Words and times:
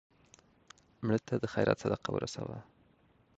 مړه 1.05 1.19
ته 1.27 1.35
د 1.41 1.45
خیرات 1.53 1.77
صدقه 1.83 2.09
ورسوه 2.13 2.57